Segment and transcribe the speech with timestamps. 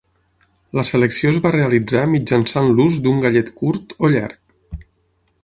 [0.77, 4.83] La selecció es va realitzar mitjançant l'ús d'un gallet curt o llarg.